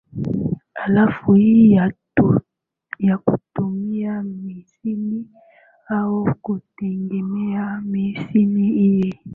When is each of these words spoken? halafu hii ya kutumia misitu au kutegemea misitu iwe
halafu 0.73 1.33
hii 1.33 1.71
ya 2.99 3.17
kutumia 3.17 4.23
misitu 4.23 5.25
au 5.89 6.35
kutegemea 6.41 7.81
misitu 7.85 8.57
iwe 8.59 9.19